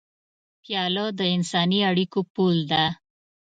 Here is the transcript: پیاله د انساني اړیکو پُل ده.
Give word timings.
پیاله 0.63 1.05
د 1.19 1.21
انساني 1.35 1.79
اړیکو 1.89 2.19
پُل 2.33 2.57
ده. 2.71 2.85